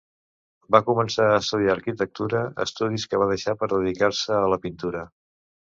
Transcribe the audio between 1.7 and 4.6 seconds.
arquitectura, estudis que va deixar per dedicar-se a